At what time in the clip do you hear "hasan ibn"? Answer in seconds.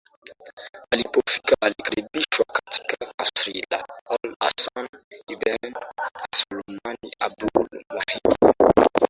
4.39-5.73